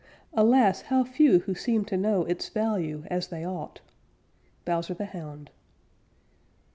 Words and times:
Alas, 0.33 0.81
how 0.81 1.03
few 1.03 1.41
who 1.41 1.53
seem 1.53 1.85
to 1.85 1.95
know 1.95 2.23
Its 2.23 2.49
value 2.49 3.03
as 3.11 3.27
they 3.27 3.45
ought. 3.45 3.81
_Bowser 4.65 4.97
the 4.97 5.05
Hound. 5.05 5.51